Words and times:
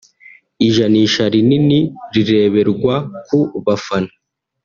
ijanisha 0.67 1.23
rinini 1.33 1.79
rireberwa 2.13 2.95
ku 3.27 3.39
bafana 3.65 4.11